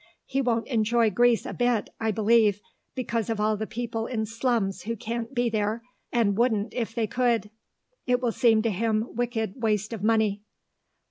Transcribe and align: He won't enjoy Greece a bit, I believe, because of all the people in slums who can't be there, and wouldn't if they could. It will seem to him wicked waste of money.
He 0.25 0.41
won't 0.41 0.65
enjoy 0.65 1.11
Greece 1.11 1.45
a 1.45 1.53
bit, 1.53 1.91
I 1.99 2.09
believe, 2.09 2.59
because 2.95 3.29
of 3.29 3.39
all 3.39 3.55
the 3.55 3.67
people 3.67 4.07
in 4.07 4.25
slums 4.25 4.81
who 4.81 4.95
can't 4.95 5.31
be 5.35 5.47
there, 5.47 5.83
and 6.11 6.35
wouldn't 6.35 6.73
if 6.73 6.95
they 6.95 7.05
could. 7.05 7.51
It 8.07 8.19
will 8.19 8.31
seem 8.31 8.63
to 8.63 8.71
him 8.71 9.05
wicked 9.13 9.61
waste 9.61 9.93
of 9.93 10.01
money. 10.01 10.41